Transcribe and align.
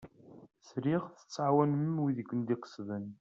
Sliɣ 0.67 1.03
tettɛawanem 1.17 1.95
wid 2.03 2.17
i 2.23 2.23
ken-id-iqesden? 2.25 3.05